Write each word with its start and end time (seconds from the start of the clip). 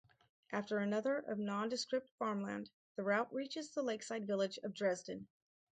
After 0.51 0.79
another 0.79 1.17
of 1.19 1.37
nondescript 1.37 2.09
farmland, 2.17 2.71
the 2.95 3.03
route 3.03 3.31
reaches 3.31 3.69
the 3.69 3.83
lakeside 3.83 4.25
village 4.25 4.57
of 4.63 4.73
Dresden. 4.73 5.27